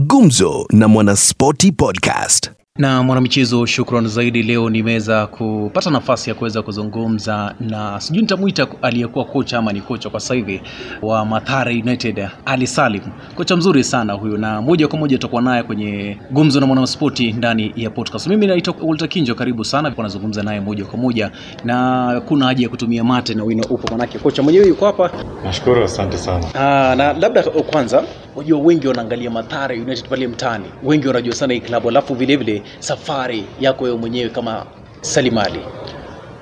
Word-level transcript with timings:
Gumzo 0.00 0.66
na 0.72 0.88
Mwanaspoti 0.88 1.72
Podcast. 1.72 2.50
Na 2.78 3.02
mwanamichezo, 3.02 3.66
shukran 3.66 4.08
zaidi. 4.08 4.42
Leo 4.42 4.70
nimeweza 4.70 5.26
kupata 5.26 5.90
nafasi 5.90 6.30
ya 6.30 6.34
kuweza 6.36 6.62
kuzungumza 6.62 7.54
na 7.60 8.00
sijui 8.00 8.22
nitamwita 8.22 8.66
aliyekuwa 8.82 9.24
kocha 9.24 9.58
ama 9.58 9.72
ni 9.72 9.80
kocha 9.80 10.10
kwa 10.10 10.20
sasa 10.20 10.34
hivi 10.34 10.62
wa 11.02 11.24
Mathare 11.24 11.72
United, 11.74 12.28
Ali 12.44 12.66
Salim, 12.66 13.00
kocha 13.34 13.56
mzuri 13.56 13.84
sana 13.84 14.12
huyu, 14.12 14.36
na 14.38 14.62
moja 14.62 14.88
kwa 14.88 14.98
moja 14.98 15.16
tutakuwa 15.18 15.42
naye 15.42 15.62
kwenye 15.62 16.18
gumzo 16.30 16.60
na 16.60 16.66
mwanaspoti 16.66 17.32
ndani 17.32 17.72
ya 17.76 17.90
podcast. 17.90 18.26
Mimi 18.26 18.46
naitwa 18.46 18.74
Walter 18.82 19.08
Kinjo, 19.08 19.34
karibu 19.34 19.64
sana, 19.64 19.92
nazungumza 19.98 20.42
naye 20.42 20.60
moja 20.60 20.84
kwa 20.84 20.98
moja, 20.98 21.30
na 21.64 22.20
kuna 22.28 22.46
haja 22.46 22.62
ya 22.62 22.68
kutumia 22.68 23.04
mate 23.04 23.34
na 23.34 23.44
wino 23.44 23.62
upo, 23.70 23.88
manake 23.90 24.18
kocha 24.18 24.42
mwenyewe 24.42 24.66
yuko 24.66 24.86
hapa. 24.86 25.10
Nashukuru, 25.44 25.84
asante 25.84 26.18
sana. 26.18 26.46
Aa, 26.54 26.94
na 26.94 27.12
labda 27.12 27.42
kwanza, 27.42 28.02
unajua 28.36 28.58
wengi 28.60 28.88
wanaangalia 28.88 29.30
Mathare 29.30 29.80
United 29.80 30.08
pale 30.08 30.28
mtaani, 30.28 30.64
wengi 30.84 31.06
wanajua 31.08 31.34
sana 31.34 31.54
hii 31.54 31.60
klabu, 31.60 31.88
alafu 31.88 32.14
vile 32.14 32.36
vile 32.36 32.62
safari 32.78 33.44
yako 33.60 33.84
wewe 33.84 33.96
mwenyewe 33.96 34.28
kama 34.30 34.66
Salim 35.00 35.38
Ali, 35.38 35.60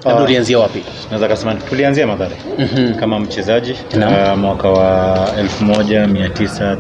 labda 0.05 0.21
Ah. 0.21 0.25
ulianzia 0.25 0.59
wapi? 0.59 0.83
Naweza 1.11 1.29
kasema 1.29 1.55
tulianzia 1.55 2.07
Mathare 2.07 2.37
Mhm. 2.59 2.95
kama 2.95 3.21
mchezaji 3.21 3.73
uh, 3.73 4.39
mwaka 4.39 4.69
wa 4.69 5.19
1987 5.39 6.77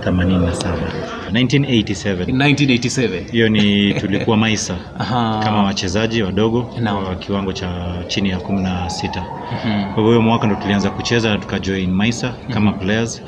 1987 1.33 2.27
1987. 2.27 3.21
hiyo 3.33 3.49
ni 3.49 3.95
tulikuwa 3.95 4.37
Maisa 4.37 4.75
Aha. 5.01 5.41
kama 5.45 5.63
wachezaji 5.63 6.23
wadogo 6.23 6.75
Naam. 6.81 7.05
wa 7.05 7.15
kiwango 7.15 7.53
cha 7.53 7.71
chini 8.07 8.31
ya 8.31 8.39
16 8.39 9.23
Mhm. 9.65 9.95
kwa 9.95 10.03
huyo 10.03 10.23
mwaka 10.23 10.47
ndo 10.47 10.57
tulianza 10.57 10.91
kucheza 10.91 11.31
na 11.31 11.39
tukajoin 11.39 11.91
Maisa 11.91 12.33
kama 12.53 12.73
players 12.73 13.23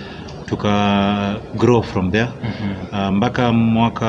tuka 0.46 1.40
grow 1.56 1.82
from 1.82 2.10
there 2.10 2.28
Mhm. 2.42 3.08
uh, 3.08 3.16
mpaka 3.16 3.52
mwaka 3.52 4.06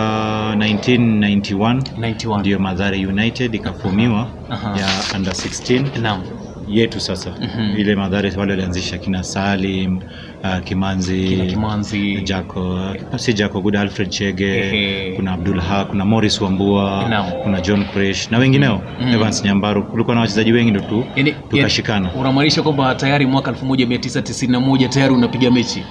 1991 0.58 1.82
91. 1.98 2.40
ndio 2.40 2.60
Mathare 2.60 3.06
United 3.08 3.56
ikafumiwa 3.56 4.28
uh-huh. 4.50 4.80
ya 4.80 4.88
under 5.16 5.34
16 5.34 6.02
Naam. 6.02 6.22
yetu 6.68 7.00
sasa 7.00 7.30
Mhm. 7.30 7.78
ile 7.80 7.96
Mathare 7.96 8.30
wale 8.38 8.52
walianzisha 8.52 8.98
kina 8.98 9.24
Salim 9.24 9.98
uh, 10.44 10.60
Kimanzi, 10.64 11.28
Kina 11.28 11.46
Kimanzi. 11.46 12.22
Jako 12.22 12.80
si 13.16 13.34
Jako 13.34 13.62
Good 13.62 13.76
Alfred 13.76 14.10
Chege 14.10 14.58
Ehe. 14.58 15.14
kuna 15.16 15.32
Abdul 15.34 15.60
Ha 15.60 15.86
kuna 15.86 16.06
Morris 16.06 16.42
Wambua 16.42 17.06
Naam. 17.10 17.26
kuna 17.44 17.62
John 17.62 17.86
Kresh 17.86 18.32
na 18.32 18.38
wengineo 18.38 18.82
Mhm. 19.02 19.14
Evans 19.14 19.44
Nyambaru 19.46 19.84
kulikuwa 19.84 20.16
na 20.16 20.22
wachezaji 20.22 20.52
wengi 20.52 20.72
ndo 20.72 20.80
tu 20.80 21.06
tukashikana 21.50 22.10
unamaanisha 22.14 22.62
kwamba 22.62 22.96
tayari 22.96 23.26
mwaka 23.26 23.52
1991 23.52 24.90
tayari 24.90 25.14
unapiga 25.14 25.52
mechi? 25.52 25.84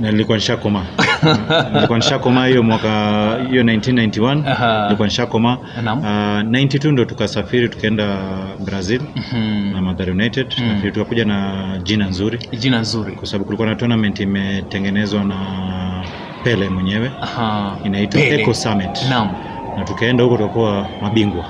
Na 0.00 0.10
nilikuwa 0.12 0.36
nishakoma 0.38 0.84
nilikuwa 1.72 1.98
nishakoma 1.98 2.46
hiyo 2.46 2.62
mwaka 2.62 2.88
hiyo 3.50 3.62
1991 3.62 4.48
Aha. 4.48 4.82
nilikuwa 4.84 5.08
nishakoma 5.08 5.58
uh, 5.58 5.64
92 5.82 6.92
ndo 6.92 7.04
tukasafiri 7.04 7.68
tukaenda 7.68 8.18
Brazil 8.64 9.00
Mhm. 9.16 9.72
na 9.72 9.82
Mathare 9.82 10.12
United 10.12 10.46
Mhm. 10.58 10.66
nafikiri 10.68 10.92
tukakuja 10.92 11.24
na 11.24 11.64
jina 11.82 12.08
nzuri 12.08 12.38
Jina 12.58 12.80
nzuri. 12.80 13.12
kwa 13.12 13.26
sababu 13.26 13.44
kulikuwa 13.44 13.68
na 13.68 13.74
tournament 13.74 14.20
imetengenezwa 14.20 15.24
na 15.24 15.36
Pele 16.44 16.68
mwenyewe 16.68 17.10
Aha. 17.22 17.76
inaitwa. 17.84 18.20
Eco 18.20 18.54
Summit 18.54 19.02
Naam. 19.10 19.28
Na 19.76 19.84
tukaenda 19.84 20.24
huko 20.24 20.36
tukakuwa 20.36 20.86
mabingwa 21.02 21.44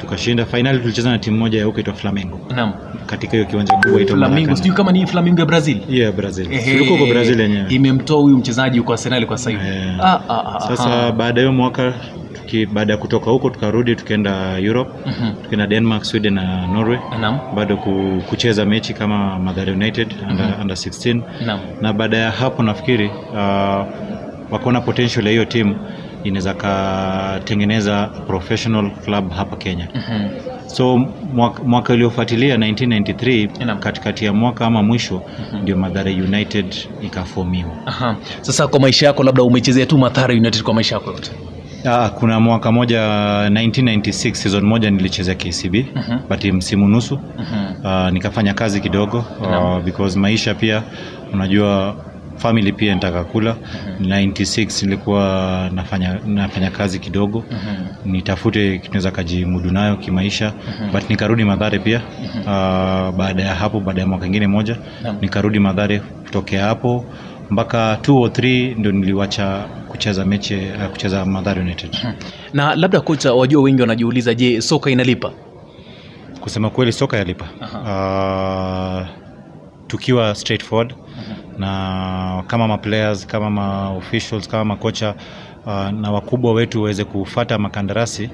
tukashinda 0.00 0.44
fainali 0.46 0.78
tulicheza 0.78 1.10
na 1.10 1.18
timu 1.18 1.38
moja 1.38 1.58
ya 1.58 1.64
huko 1.64 1.80
itwa 1.80 1.94
Flamengo 1.94 2.40
Naam. 2.56 2.72
katika 3.06 3.32
hiyo 3.32 3.44
kiwanja 3.44 3.74
kubwa 3.74 4.00
flamengo 4.06 4.56
sijui 4.56 4.74
kama 4.74 4.92
ni 4.92 5.06
flamengo 5.06 5.40
ya 5.40 5.46
Brazil. 5.46 5.78
yeah, 5.88 6.12
Brazil 6.12 6.52
Ehe. 6.52 6.88
huko 6.88 7.06
Brazil 7.06 7.40
yenyewe 7.40 7.66
Imemtoa 7.68 8.20
huyu 8.20 8.36
mchezaji 8.38 8.76
yuko 8.76 8.92
Arsenal 8.92 9.26
kwa 9.26 9.38
sasa 9.38 9.50
hivi. 9.50 9.62
Ah, 10.00 10.20
ah, 10.28 10.54
ah, 10.56 10.60
sasa 10.60 11.12
baada 11.12 11.40
ya 11.40 11.52
mwaka 11.52 11.94
baada 12.72 12.92
ya 12.92 12.98
kutoka 12.98 13.30
huko 13.30 13.50
tukarudi 13.50 13.96
tukaenda 13.96 14.58
Europe 14.58 14.90
Mhm. 15.06 15.32
tukaenda 15.42 15.66
Denmark 15.66 16.04
Sweden 16.04 16.34
na 16.34 16.66
Norway 16.66 16.98
Naam. 17.20 17.38
bado 17.54 17.76
ku, 17.76 18.22
kucheza 18.28 18.64
mechi 18.64 18.94
kama 18.94 19.38
Mathare 19.38 19.72
United 19.72 20.14
under, 20.30 20.54
under 20.60 20.76
16 20.76 21.22
Naam. 21.46 21.60
na 21.80 21.92
baada 21.92 22.16
ya 22.18 22.30
hapo 22.30 22.62
nafikiri 22.62 23.06
uh, 23.06 23.86
wakaona 24.50 24.80
potential 24.80 25.24
ya 25.26 25.30
hiyo 25.30 25.44
timu 25.44 25.76
inaweza 26.24 26.54
katengeneza 26.54 28.06
professional 28.26 28.90
club 29.04 29.32
hapa 29.32 29.56
Kenya 29.56 29.88
Mhm. 29.94 30.28
so 30.66 30.98
mwaka, 31.34 31.62
mwaka 31.62 31.92
uliofuatilia 31.92 32.56
1993 32.56 33.48
Naam. 33.66 33.78
katikati 33.78 34.24
ya 34.24 34.32
mwaka 34.32 34.66
ama 34.66 34.82
mwisho 34.82 35.22
ndio 35.62 35.76
Mathare 35.76 36.12
United 36.12 36.74
ikafomiwa 37.02 37.70
Aha. 37.86 38.16
Sasa 38.40 38.68
kwa 38.68 38.80
maisha 38.80 39.06
yako 39.06 39.22
labda 39.22 39.42
umechezea 39.42 39.86
tu 39.86 39.98
Mathare 39.98 40.34
United 40.34 40.62
kwa 40.62 40.74
maisha 40.74 40.94
yako 40.94 41.10
yote. 41.10 41.30
Ah, 41.84 42.08
kuna 42.08 42.40
mwaka 42.40 42.72
moja 42.72 43.00
1996 43.50 44.34
season 44.34 44.64
moja 44.64 44.90
nilichezea 44.90 45.34
KCB 45.34 45.86
Mhm. 45.94 46.18
but 46.28 46.44
msimu 46.44 46.88
nusu 46.88 47.18
Mhm. 47.38 47.86
uh, 47.86 48.10
nikafanya 48.10 48.54
kazi 48.54 48.80
kidogo 48.80 49.24
uh, 49.40 49.80
because 49.84 50.18
maisha 50.18 50.54
pia 50.54 50.82
unajua 51.32 51.96
family 52.42 52.72
pia 52.72 52.94
nitaka 52.94 53.24
kula. 53.24 53.56
96 54.00 54.82
nilikuwa 54.86 55.70
nafanya, 55.74 56.18
nafanya 56.26 56.70
kazi 56.70 56.98
kidogo. 56.98 57.44
Mhm. 57.50 58.12
nitafute 58.12 58.78
kinaweza 58.78 59.10
kajimudu 59.10 59.70
nayo 59.70 59.96
kimaisha. 59.96 60.52
but 60.92 61.10
nikarudi 61.10 61.44
madhare 61.44 61.78
pia. 61.78 62.00
Uh, 62.40 62.46
baada 63.16 63.42
ya 63.42 63.54
hapo 63.54 63.80
baada 63.80 64.00
ya 64.00 64.06
mwaka 64.06 64.26
ingine 64.26 64.46
moja 64.46 64.76
Naam. 65.02 65.16
nikarudi 65.20 65.58
madhare 65.58 65.98
kutokea 66.00 66.64
hapo. 66.64 67.04
Mpaka 67.50 67.94
2 68.02 68.22
or 68.22 68.30
3 68.30 68.78
ndio 68.78 68.92
niliwacha 68.92 69.64
kucheza 69.88 70.24
mechi 70.24 70.54
uh, 70.56 70.86
kucheza 70.90 71.24
Mathare 71.24 71.60
United. 71.60 71.96
Na 72.52 72.74
labda 72.74 73.00
kocha, 73.00 73.32
wajua 73.34 73.62
wengi 73.62 73.80
wanajiuliza, 73.80 74.34
je, 74.34 74.60
soka 74.60 74.90
inalipa? 74.90 75.32
kusema 76.40 76.70
kweli 76.70 76.92
soka 76.92 77.16
yalipa. 77.16 77.44
Uh, 77.62 79.06
tukiwa 79.86 80.34
straightforward 80.34 80.94
na 81.58 82.42
kama 82.46 82.68
maplayers 82.68 83.26
kama 83.26 83.50
ma 83.50 83.90
officials 83.90 84.48
kama 84.48 84.64
makocha 84.64 85.14
uh, 85.66 85.88
na 85.90 86.10
wakubwa 86.10 86.52
wetu 86.52 86.78
waweze 86.82 87.04
kufata 87.04 87.58
makandarasi 87.58 88.30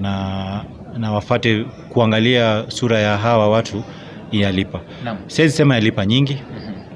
na, 0.00 0.64
na 0.98 1.12
wafate 1.12 1.64
kuangalia 1.88 2.64
sura 2.68 2.98
ya 2.98 3.16
hawa 3.18 3.48
watu 3.48 3.84
yalipa 4.32 4.80
siwezi 5.26 5.56
sema 5.56 5.74
yalipa 5.74 6.06
nyingi 6.06 6.42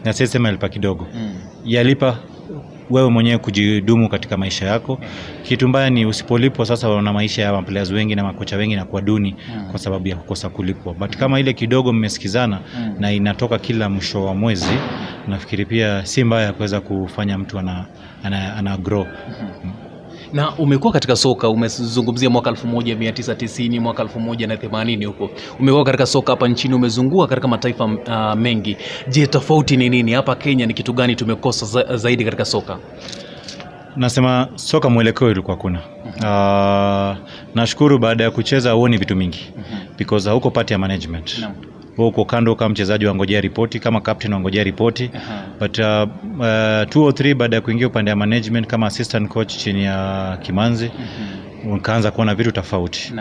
na 0.05 0.13
siwezi 0.13 0.33
sema 0.33 0.49
yalipa 0.49 0.69
kidogo. 0.69 1.07
Mm. 1.15 1.35
yalipa 1.65 2.19
wewe 2.91 3.11
mwenyewe 3.11 3.39
kujidumu 3.39 4.09
katika 4.09 4.37
maisha 4.37 4.67
yako 4.67 4.99
kitu 5.43 5.69
mbaya 5.69 5.91
ni 5.91 6.07
usipolipwa 6.07 6.67
sasa 6.67 6.91
una 6.91 7.13
maisha 7.13 7.43
ya 7.43 7.63
players 7.63 7.91
wengi 7.91 8.15
na 8.15 8.25
makocha 8.25 8.57
wengi 8.57 8.77
na 8.77 8.85
kuwa 8.85 9.03
duni 9.03 9.35
Mm. 9.57 9.69
kwa 9.71 9.79
sababu 9.79 10.09
ya 10.09 10.17
kukosa 10.17 10.49
kulipwa 10.49 10.95
but 10.95 11.17
kama 11.17 11.41
ile 11.41 11.53
kidogo 11.53 11.93
mmesikizana 11.93 12.61
Mm. 12.79 12.95
na 12.99 13.13
inatoka 13.13 13.59
kila 13.59 13.89
mwisho 13.89 14.25
wa 14.25 14.35
mwezi 14.35 14.79
nafikiri 15.29 15.65
pia 15.67 16.07
si 16.07 16.25
mbaya 16.25 16.53
kuweza 16.53 16.81
kufanya 16.81 17.39
mtu 17.39 17.59
ana, 17.59 17.87
ana, 18.25 18.57
ana 18.57 18.77
grow 18.77 19.07
Na 20.33 20.57
umekuwa 20.59 20.93
katika 20.93 21.17
soka, 21.17 21.49
umezungumzia 21.49 22.31
mwaka 22.31 22.51
1990 22.51 23.81
mwaka 23.81 24.03
1980 24.05 25.07
huko, 25.07 25.31
umekuwa 25.61 25.85
katika 25.85 26.07
soka 26.07 26.33
hapa 26.33 26.49
nchini, 26.49 26.75
umezungua 26.75 27.27
katika 27.27 27.49
mataifa 27.49 27.85
uh, 27.85 28.35
mengi. 28.41 28.77
Je, 29.09 29.27
tofauti 29.27 29.77
ni 29.77 29.89
nini 29.89 30.13
hapa 30.13 30.35
Kenya? 30.35 30.67
Ni 30.67 30.75
kitu 30.75 30.93
gani 30.93 31.17
tumekosa 31.17 31.67
za, 31.67 31.97
zaidi 31.97 32.25
katika 32.25 32.45
soka? 32.45 32.79
nasema 33.97 34.49
soka 34.55 34.91
mwelekeo 34.91 35.31
ilikuwa 35.31 35.57
kuna 35.57 35.81
uh, 36.17 37.17
nashukuru 37.55 37.99
baada 37.99 38.25
ya 38.25 38.31
kucheza 38.31 38.73
huoni 38.73 38.97
vitu 38.97 39.17
mingi 39.17 39.53
because 39.99 40.29
hauko 40.29 40.51
pati 40.51 40.73
ya 40.73 40.79
management 40.79 41.39
Naam. 41.39 41.53
Wewe 41.99 42.09
uko 42.11 42.25
kando 42.25 42.55
kama 42.55 42.69
mchezaji 42.69 43.07
wangojea 43.07 43.41
ripoti 43.41 43.81
kama 43.81 44.01
captain 44.01 44.33
wangojea 44.33 44.65
ripoti. 44.65 45.11
But 45.61 45.79
uh, 45.79 45.85
uh, 46.41 46.89
two 46.89 47.05
or 47.05 47.15
three 47.15 47.35
baada 47.35 47.57
ya 47.57 47.63
kuingia 47.63 47.87
upande 47.87 48.11
ya 48.11 48.17
management 48.17 48.67
kama 48.67 48.87
assistant 48.87 49.29
coach 49.29 49.57
chini 49.57 49.85
ya 49.85 50.39
Kimanzi 50.43 50.91
ukaanza 51.73 52.11
kuona 52.11 52.35
vitu 52.35 52.53
tofauti. 52.53 53.13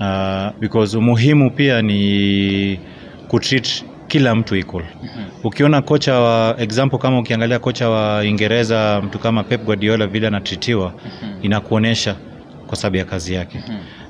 Uh, 0.00 0.60
because 0.60 0.96
umuhimu 0.96 1.50
pia 1.50 1.82
ni 1.82 2.80
kutreat 3.28 3.84
kila 4.08 4.34
mtu 4.34 4.56
equal. 4.56 4.84
Ukiona 5.44 5.82
kocha 5.82 6.20
wa 6.20 6.60
example 6.60 6.98
kama 6.98 7.18
ukiangalia 7.18 7.58
kocha 7.58 7.88
wa 7.88 8.18
Uingereza 8.20 9.02
mtu 9.04 9.18
kama 9.18 9.44
Pep 9.44 9.64
Guardiola 9.64 10.06
vile 10.06 10.26
anatritiwa 10.26 10.92
inakuonesha 11.42 12.16
kwa 12.66 12.76
sababu 12.76 12.96
ya 12.96 13.04
kazi 13.04 13.34
yake. 13.34 13.60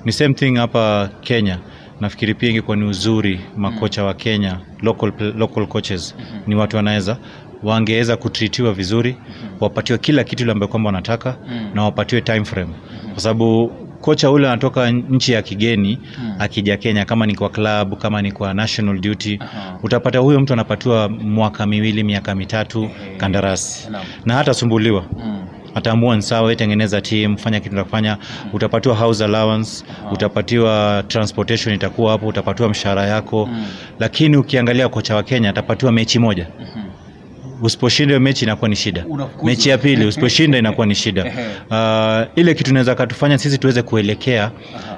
Ni 0.04 0.12
same 0.12 0.34
thing 0.34 0.56
hapa 0.56 1.10
Kenya 1.20 1.58
nafikiri 2.02 2.34
pia 2.34 2.50
ingekuwa 2.50 2.76
ni 2.76 2.84
uzuri 2.84 3.40
makocha 3.56 4.04
wa 4.04 4.14
Kenya 4.14 4.58
local, 4.82 5.12
local 5.36 5.66
coaches. 5.66 6.14
Ni 6.46 6.54
watu 6.54 6.76
wanaweza 6.76 7.16
wangeweza 7.62 8.16
kutritiwa 8.16 8.72
vizuri 8.74 9.16
wapatiwe 9.60 9.98
kila 9.98 10.24
kitu 10.24 10.42
ile 10.42 10.52
ambayo 10.52 10.68
kwamba 10.68 10.88
wanataka 10.88 11.36
na 11.74 11.82
wapatiwe 11.82 12.20
time 12.20 12.44
frame. 12.44 12.72
Kwa 13.12 13.20
sababu 13.22 13.68
kocha 14.00 14.30
ule 14.30 14.48
anatoka 14.48 14.90
nchi 14.90 15.32
ya 15.32 15.42
kigeni 15.42 15.98
akija 16.38 16.76
Kenya 16.76 17.04
kama 17.04 17.26
ni 17.26 17.34
kwa 17.34 17.48
club 17.50 17.98
kama 17.98 18.22
ni 18.22 18.32
kwa 18.32 18.54
national 18.54 19.00
duty 19.00 19.38
Aha. 19.40 19.78
utapata 19.82 20.18
huyo 20.18 20.40
mtu 20.40 20.52
anapatiwa 20.52 21.08
mwaka 21.08 21.66
miwili 21.66 22.02
miaka 22.04 22.34
mitatu 22.34 22.90
kandarasi. 23.16 23.90
no. 23.90 23.98
na 24.26 24.34
hata 24.34 24.54
sumbuliwa. 24.54 25.04
Mm. 25.24 25.46
Ataamua 25.74 26.16
ni 26.16 26.22
sawa, 26.22 26.54
tengeneza 26.56 27.00
team, 27.00 27.36
fanya 27.36 27.60
kitu 27.60 27.74
unafanya, 27.74 28.18
utapatiwa 28.52 28.94
house 28.96 29.24
allowance, 29.24 29.84
utapatiwa 30.12 31.04
transportation 31.08 31.74
itakuwa 31.74 32.12
hapo, 32.12 32.26
utapatiwa 32.26 32.68
mshahara 32.68 33.06
yako. 33.06 33.48
Lakini 33.98 34.36
ukiangalia 34.36 34.88
kocha 34.88 35.16
wa 35.16 35.22
Kenya 35.22 35.50
atapatiwa 35.50 35.92
mechi 35.92 36.18
moja. 36.18 36.46
Usiposhinda 37.62 38.20
mechi 38.20 38.44
inakuwa 38.44 38.68
ni 38.68 38.76
shida. 38.76 39.04
Mechi 39.42 39.68
ya 39.68 39.78
pili 39.78 40.04
usiposhinda 40.06 40.58
inakuwa 40.58 40.86
ni 40.86 40.94
shida. 40.94 41.24
Uh, 41.72 41.78
ile 42.38 42.54
kitu 42.54 42.70
inaweza 42.70 42.94
katufanya 42.94 43.38
sisi 43.38 43.58
tuweze 43.58 43.82
kuelekea 43.82 44.50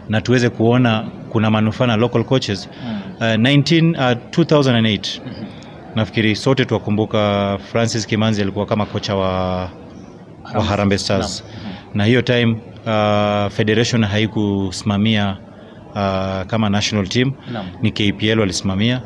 na 0.09 0.21
tuweze 0.21 0.49
kuona 0.49 1.05
kuna 1.31 1.50
manufaa 1.50 1.87
na 1.87 1.97
local 1.97 2.25
coaches. 2.25 2.69
Uh, 3.17 3.23
19, 3.23 3.91
uh, 3.91 4.19
2008 4.44 5.21
nafikiri 5.94 6.37
sote 6.37 6.65
tuwakumbuka 6.65 7.59
Francis 7.73 8.06
Kimanzi 8.06 8.43
alikuwa 8.43 8.67
kama 8.67 8.87
kocha 8.87 9.15
wa, 9.17 9.71
wa 10.55 10.64
Harambee 10.64 10.99
Stars. 10.99 11.44
Na 11.94 12.05
hiyo 12.05 12.23
time 12.23 12.56
uh, 12.87 13.52
federation 13.52 14.05
haikusimamia 14.05 15.37
uh, 15.91 16.43
kama 16.46 16.69
national 16.70 17.06
team. 17.08 17.32
Na, 17.52 17.64
ni 17.82 17.91
KPL 17.93 18.41
walisimamia. 18.41 19.02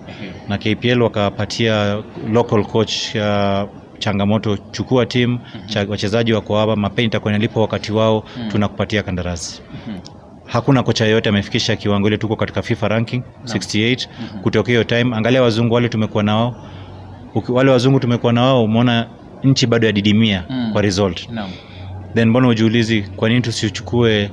Na 0.48 0.58
KPL 0.58 1.02
wakapatia 1.02 2.02
local 2.32 2.64
coach 2.64 2.92
uh, 3.14 3.68
changamoto 3.98 4.56
chukua 4.56 5.06
timu 5.06 5.38
cha, 5.66 5.86
wachezaji 5.88 6.32
wako 6.32 6.56
hapa 6.58 6.76
mapeni 6.76 7.06
itakuwa 7.06 7.32
inalipa 7.32 7.60
wakati 7.60 7.92
wao 7.92 8.24
tunakupatia 8.50 9.02
kandarasi. 9.02 9.62
Hakuna 10.46 10.82
kocha 10.82 11.04
yoyote 11.04 11.28
amefikisha 11.28 11.76
kiwango 11.76 12.08
ile 12.08 12.16
tuko 12.18 12.36
katika 12.36 12.62
FIFA 12.62 12.88
ranking 12.88 13.22
68 13.44 14.08
kutoka 14.42 14.68
hiyo 14.68 14.84
time 14.84 15.16
angalia 15.16 15.42
wazungu 15.42 15.74
wale 15.74 15.88
tumekuwa 15.88 16.22
nao. 16.22 16.56
Wale 17.48 17.70
wazungu 17.70 18.00
tumekuwa 18.00 18.32
na 18.32 18.42
wao 18.42 18.64
umeona 18.64 19.06
nchi 19.44 19.66
bado 19.66 19.86
yadidimia 19.86 20.44
Mm. 20.50 20.72
kwa 20.72 20.82
result 20.82 21.28
no. 21.30 21.44
then 22.14 22.28
mbona 22.28 22.48
ujiulizi 22.48 23.02
kwa 23.02 23.28
nini 23.28 23.40
tusichukue 23.40 24.30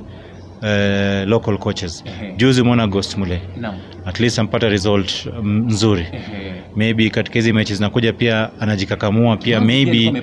uh, 0.62 1.28
local 1.28 1.58
coaches 1.58 2.04
Ehe. 2.06 2.32
juzi 2.36 2.60
umeona 2.62 2.86
Ghost 2.86 3.16
mule 3.18 3.40
no. 3.60 3.74
at 4.06 4.20
least 4.20 4.38
ampata 4.38 4.68
result 4.68 5.26
nzuri 5.26 5.66
nzuri 5.66 6.06
Ehe. 6.12 6.52
maybe 6.76 7.10
katika 7.10 7.34
hizi 7.34 7.52
mechi 7.52 7.74
zinakuja 7.74 8.12
pia 8.12 8.50
anajikakamua 8.60 9.36
pia 9.36 9.60
Kimanzi 9.60 10.10
maybe 10.10 10.22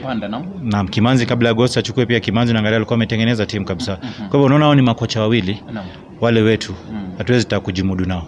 na 0.63 0.83
Kimanzi 0.86 1.25
kabla 1.25 1.50
ya 1.50 1.56
Ghost 1.56 1.77
achukue 1.77 2.06
pia 2.06 2.19
Kimanzi 2.19 2.53
naangalia 2.53 2.75
alikuwa 2.77 2.95
ametengeneza 2.95 3.45
timu 3.45 3.65
kabisa 3.65 3.95
kwa 3.95 4.25
hivyo 4.25 4.44
unaona 4.44 4.65
hao 4.65 4.75
ni 4.75 4.81
makocha 4.81 5.21
wawili 5.21 5.59
no. 5.74 5.81
wale 6.21 6.41
wetu 6.41 6.74
Mm. 6.91 7.13
hatuwezi 7.18 7.45
taka 7.47 7.59
kujimudu 7.59 8.06
nao 8.06 8.27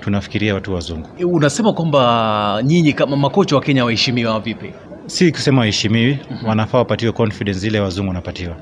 tunafikiria 0.00 0.54
watu 0.54 0.74
wazungu 0.74 1.08
E, 1.18 1.24
Unasema 1.24 1.72
kwamba 1.72 2.60
nyinyi 2.64 2.92
kama 2.92 3.16
makocha 3.16 3.56
wa 3.56 3.62
Kenya 3.62 3.84
waheshimiwa 3.84 4.40
vipi? 4.40 4.70
Si 5.06 5.32
kusema 5.32 5.58
waheshimiwi 5.60 6.18
wanafaa 6.46 6.78
wapatiwe 6.78 7.12
confidence 7.12 7.66
ile 7.66 7.80
wazungu 7.80 8.08
wanapatiwa. 8.08 8.56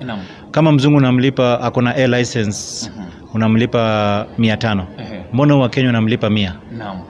Kama 0.50 0.72
mzungu 0.72 0.96
unamlipa 0.96 1.60
ako 1.60 1.82
na 1.82 1.94
air 1.94 2.10
license 2.10 2.90
unamlipa 3.34 4.26
mia 4.38 4.56
tano. 4.56 4.86
Mbona 5.32 5.56
wa 5.56 5.68
Kenya 5.68 5.88
unamlipa 5.88 6.30
mia? 6.30 6.54
Naam. 6.78 7.00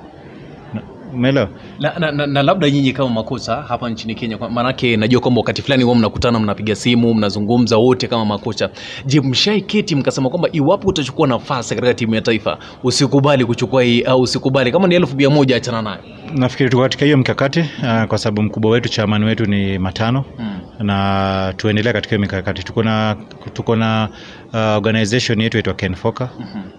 Umeelewa 1.15 1.49
Na, 1.81 1.93
na, 1.99 2.13
na, 2.13 2.27
na 2.27 2.43
labda 2.43 2.71
nyinyi 2.71 2.93
kama 2.93 3.09
makocha 3.11 3.55
hapa 3.57 3.91
nchini 3.91 4.15
Kenya, 4.15 4.39
maanake 4.51 4.97
najua 4.97 5.21
kwamba 5.21 5.41
wakati 5.41 5.63
fulani 5.63 5.83
huwa 5.85 5.97
mnakutana, 5.97 6.41
mnapiga 6.41 6.75
simu, 6.75 7.15
mnazungumza 7.15 7.77
wote 7.77 8.07
kama 8.09 8.25
makocha. 8.25 8.71
Je, 9.07 9.21
mshaiketi 9.21 9.95
mkasema 9.97 10.31
kwamba 10.31 10.49
iwapo 10.53 10.89
utachukua 10.89 11.27
nafasi 11.29 11.75
katika 11.75 11.95
timu 11.95 12.15
ya 12.15 12.21
taifa 12.21 12.59
usikubali 12.85 13.45
kuchukua 13.45 13.83
hii 13.83 14.03
au 14.03 14.21
usikubali 14.21 14.73
kama 14.73 14.89
ni 14.89 14.95
elfu 14.95 15.17
mia 15.17 15.31
moja 15.31 15.57
achana 15.57 15.83
nayo? 15.83 15.99
nafikiri 16.35 16.71
tuko 16.71 16.83
katika 16.83 17.05
hiyo 17.05 17.17
mkakati 17.19 17.61
uh, 17.61 18.05
kwa 18.05 18.19
sababu 18.19 18.43
mkubwa 18.43 18.71
wetu 18.71 18.89
chairman 18.89 19.25
wetu 19.25 19.47
ni 19.47 19.79
matano 19.79 20.25
Mm. 20.39 20.59
Na 20.79 21.55
tuendelea 21.57 21.93
katika 21.93 22.19
mikakati. 22.19 22.63
Tuko 22.65 22.83
na 22.83 23.17
tuko 23.53 23.77
na 23.77 24.09
uh, 24.53 24.59
organization 24.61 25.41
yetu 25.41 25.57
inaitwa 25.59 25.75
Kenfoka 25.75 26.29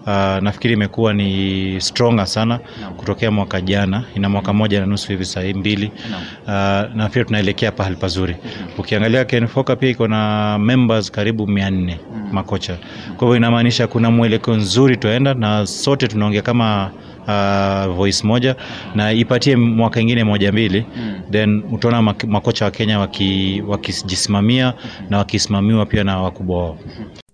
uh, 0.06 0.42
nafikiri 0.42 0.74
imekuwa 0.74 1.12
ni 1.14 1.80
stronger 1.80 2.26
sana 2.26 2.58
kutokea 2.96 3.30
mwaka 3.30 3.60
jana. 3.60 4.04
Ina 4.14 4.28
mwaka 4.28 4.52
moja 4.52 4.80
na 4.80 4.86
nusu 4.86 5.08
hivi 5.08 5.24
sasa 5.24 5.40
mbili. 5.58 5.92
Naam. 6.10 6.90
uh, 6.90 6.96
na 6.96 7.08
pia 7.08 7.24
tunaelekea 7.24 7.72
pahali 7.72 7.96
pazuri. 7.96 8.36
Ukiangalia 8.78 9.24
Kenfoka 9.24 9.76
pia 9.76 9.88
iko 9.90 10.08
na 10.08 10.58
members 10.58 11.10
karibu 11.10 11.46
mia 11.46 11.70
nne 11.70 12.00
makocha. 12.32 12.76
Kwa 13.16 13.18
hivyo 13.26 13.36
inamaanisha 13.36 13.86
kuna 13.86 14.10
mwelekeo 14.10 14.54
nzuri 14.56 14.96
tuenda 14.96 15.34
na 15.34 15.66
sote 15.66 16.08
tunaongea 16.08 16.42
kama 16.42 16.90
uh, 17.28 17.94
voice 17.96 18.26
moja 18.26 18.56
na 18.94 19.12
ipatie 19.12 19.56
mwaka 19.56 20.00
ingine 20.00 20.24
moja 20.24 20.52
mbili 20.52 20.84
Mm. 20.96 21.20
then 21.30 21.62
utaona 21.72 22.02
makocha 22.26 22.64
wa 22.64 22.70
Kenya 22.70 22.98
waki- 22.98 23.62
wakijisimamia 23.68 24.74
na 25.10 25.18
wakisimamiwa 25.18 25.86
pia 25.86 26.04
na 26.04 26.20
wakubwa 26.22 26.58
wao 26.62 26.78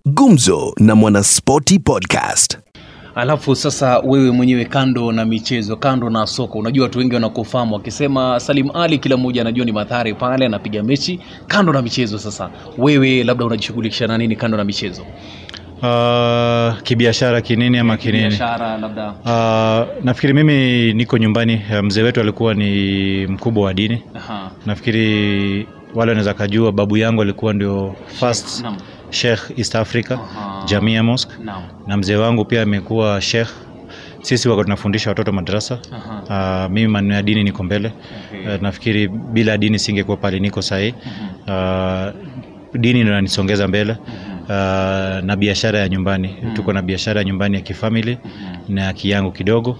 Gumzo 0.05 0.73
na 0.79 0.95
Mwanaspoti 0.95 1.79
Podcast. 1.79 2.57
Alafu 3.15 3.55
sasa 3.55 3.99
wewe 3.99 4.31
mwenyewe, 4.31 4.65
kando 4.65 5.11
na 5.11 5.25
michezo, 5.25 5.75
kando 5.75 6.09
na 6.09 6.27
soka, 6.27 6.53
unajua 6.59 6.83
watu 6.83 6.99
wengi 6.99 7.13
wanakufahamu 7.13 7.73
wakisema 7.75 8.39
Salim 8.39 8.69
Ali, 8.75 8.99
kila 8.99 9.17
mmoja 9.17 9.41
anajua 9.41 9.65
ni 9.65 9.71
madhari 9.71 10.13
pale 10.13 10.45
anapiga 10.45 10.83
mechi. 10.83 11.19
Kando 11.47 11.73
na 11.73 11.81
michezo, 11.81 12.19
sasa 12.19 12.49
wewe 12.77 13.23
labda 13.23 13.45
unajishughulisha 13.45 14.07
na 14.07 14.17
nini 14.17 14.35
kando 14.35 14.57
na 14.57 14.63
michezo? 14.63 15.05
Uh, 15.81 16.81
kibiashara 16.83 17.41
kinini 17.41 17.77
ama 17.77 17.97
kinini? 17.97 18.27
Biashara 18.27 18.77
labda. 18.77 19.07
uh, 19.09 20.03
nafikiri 20.05 20.33
mimi 20.33 20.93
niko 20.93 21.17
nyumbani. 21.17 21.61
Uh, 21.71 21.79
mzee 21.85 22.01
wetu 22.03 22.19
alikuwa 22.21 22.53
ni 22.53 23.27
mkubwa 23.27 23.65
wa 23.65 23.73
dini. 23.73 24.03
Aha. 24.15 24.51
nafikiri 24.65 25.67
wale 25.95 26.09
wanaweza 26.11 26.33
kajua 26.33 26.71
babu 26.71 26.97
yangu 26.97 27.21
alikuwa 27.21 27.53
ndio 27.53 27.95
first 28.19 28.65
sheikh 29.09 29.39
east 29.57 29.75
africa 29.75 30.11
Aha. 30.11 30.63
jamia 30.65 31.03
mosque. 31.03 31.33
Naam. 31.43 31.63
na 31.87 31.97
mzee 31.97 32.15
wangu 32.15 32.45
pia 32.45 32.61
amekuwa 32.61 33.21
sheikh. 33.21 33.49
Sisi 34.21 34.49
wako 34.49 34.63
tunafundisha 34.63 35.09
watoto 35.09 35.31
madrasa. 35.31 35.79
Uh, 36.29 36.71
mimi 36.71 36.87
maneno 36.87 37.13
ya 37.15 37.21
dini 37.21 37.43
niko 37.43 37.63
mbele. 37.63 37.91
Okay. 38.29 38.55
uh, 38.55 38.61
nafikiri 38.61 39.07
bila 39.07 39.57
dini 39.57 39.79
singekuwa 39.79 40.17
pale 40.17 40.39
niko 40.39 40.61
sahii. 40.61 40.93
Uh, 41.47 42.09
dini 42.79 42.99
ndio 42.99 43.13
inanisongeza 43.13 43.67
mbele 43.67 43.97
uh, 44.43 44.49
na 45.25 45.35
biashara 45.37 45.79
ya 45.79 45.89
nyumbani. 45.89 46.35
Tuko 46.53 46.73
na 46.73 46.81
biashara 46.81 47.19
ya 47.21 47.25
nyumbani 47.25 47.55
ya 47.55 47.61
kifamili 47.61 48.17
na 48.69 48.81
ya 48.83 48.93
kiyangu 48.93 49.31
kidogo 49.31 49.77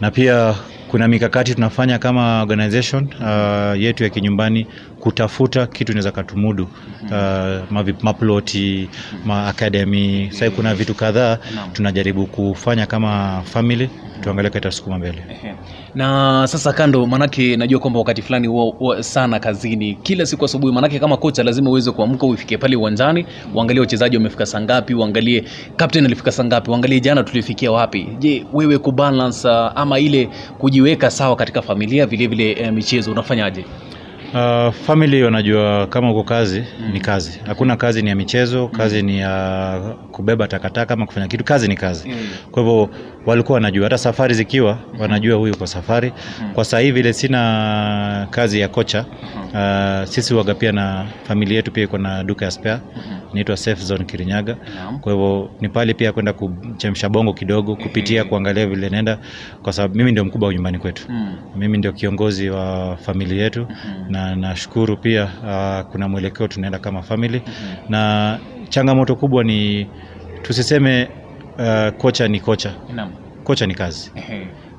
na 0.00 0.10
pia 0.10 0.54
kuna 0.88 1.08
mikakati 1.08 1.54
tunafanya 1.54 1.98
kama 1.98 2.42
organization 2.42 3.08
uh, 3.20 3.80
yetu 3.80 4.04
ya 4.04 4.10
kinyumbani 4.10 4.66
kutafuta 5.00 5.66
kitu 5.66 5.92
inaweza 5.92 6.12
katumudu 6.12 6.68
uh, 7.10 7.94
maploti 8.02 8.88
maakademi 9.26 10.30
sahii 10.32 10.50
kuna 10.50 10.74
vitu 10.74 10.94
kadhaa 10.94 11.38
tunajaribu 11.72 12.26
kufanya 12.26 12.86
kama 12.86 13.42
family 13.44 13.90
tuangalie 14.20 14.50
katasukuma 14.50 14.98
mbele. 14.98 15.22
Na 15.94 16.46
sasa 16.46 16.72
kando 16.72 17.06
manake 17.06 17.56
najua 17.56 17.80
kwamba 17.80 17.98
wakati 17.98 18.22
fulani 18.22 18.46
huwa 18.46 19.02
sana 19.02 19.40
kazini. 19.40 19.94
Kila 20.02 20.26
siku 20.26 20.44
asubuhi 20.44 20.72
manake 20.72 20.98
kama 20.98 21.16
kocha 21.16 21.42
lazima 21.42 21.70
uweze 21.70 21.90
kuamka 21.90 22.26
ufike 22.26 22.58
pale 22.58 22.76
uwanjani 22.76 23.26
uangalie 23.54 23.80
wachezaji 23.80 24.16
wamefika 24.16 24.46
saa 24.46 24.60
ngapi 24.60 24.94
uangalie 24.94 25.44
captain 25.76 26.04
alifika 26.06 26.32
saa 26.32 26.44
ngapi 26.44 26.70
uangalie 26.70 27.00
jana 27.00 27.22
tulifikia 27.22 27.72
wapi. 27.72 28.08
Je 28.18 28.46
wewe 28.52 28.78
kubalance 28.78 29.48
uh, 29.48 29.54
ama 29.74 29.98
ile 29.98 30.28
kujiweka 30.58 31.10
sawa 31.10 31.36
katika 31.36 31.62
familia 31.62 32.06
vilevile 32.06 32.54
vile 32.54 32.66
eh, 32.66 32.72
michezo 32.72 33.12
unafanyaje 33.12 33.64
Uh, 34.34 34.70
family 34.74 35.22
wanajua 35.22 35.86
kama 35.86 36.10
uko 36.10 36.22
kazi 36.24 36.64
ni 36.92 37.00
kazi. 37.00 37.40
Hakuna 37.46 37.76
kazi 37.76 38.02
ni 38.02 38.08
ya 38.08 38.14
michezo 38.16 38.68
kazi 38.68 39.02
ni 39.02 39.18
ya 39.18 39.80
kubeba 40.12 40.48
takataka 40.48 40.94
ama 40.94 41.06
kufanya 41.06 41.28
kitu 41.28 41.44
kazi 41.44 41.68
ni 41.68 41.76
kazi. 41.76 42.14
Kwa 42.50 42.62
hivyo 42.62 42.88
walikuwa 43.26 43.54
wanajua. 43.54 43.84
Hata 43.84 43.98
safari 43.98 44.34
zikiwa 44.34 44.78
wanajua 44.98 45.36
huyu 45.38 45.56
kwa 45.56 45.66
safari. 45.66 46.12
Kwa 46.54 46.64
sasa 46.64 46.78
hivi 46.78 46.92
vile 46.92 47.12
sina 47.12 48.26
kazi 48.30 48.60
ya 48.60 48.68
kocha 48.68 49.04
uh, 49.54 50.08
sisi 50.08 50.34
waga 50.34 50.54
pia 50.54 50.72
na 50.72 51.06
familia 51.28 51.56
yetu 51.56 51.70
pia 51.72 51.84
iko 51.84 51.98
na 51.98 52.24
duka 52.24 52.44
ya 52.44 52.50
spare 52.50 52.80
inaitwa 53.34 53.56
safe 53.56 53.82
zone 53.84 54.04
kirinyaga. 54.04 54.56
Kwa 55.00 55.12
hivyo 55.12 55.50
ni 55.60 55.68
pale 55.68 55.94
pia 55.94 56.12
kwenda 56.12 56.32
kuchemsha 56.32 57.08
bongo 57.08 57.32
kidogo 57.32 57.76
kupitia 57.76 58.24
kuangalia 58.24 58.66
vile 58.66 58.88
naenda 58.88 59.18
kwa 59.62 59.72
sababu 59.72 59.94
mimi 59.96 60.12
ndio 60.12 60.24
mkubwa 60.24 60.48
wa 60.48 60.54
nyumbani 60.54 60.78
kwetu. 60.78 61.06
Mm. 61.08 61.36
mimi 61.56 61.78
ndio 61.78 61.92
kiongozi 61.92 62.50
wa 62.50 62.96
familia 62.96 63.42
yetu. 63.44 63.66
Na 64.08 64.36
nashukuru 64.36 64.96
pia 64.96 65.24
uh, 65.24 65.90
kuna 65.92 66.08
mwelekeo 66.08 66.48
tunaenda 66.48 66.78
kama 66.78 67.02
family. 67.02 67.42
Na 67.88 68.38
changamoto 68.68 69.16
kubwa 69.16 69.44
ni 69.44 69.86
tusiseme 70.42 71.08
uh, 71.58 71.88
kocha 71.98 72.28
ni 72.28 72.40
kocha. 72.40 72.72
Kocha 73.44 73.66
ni 73.66 73.74
kazi. 73.74 74.12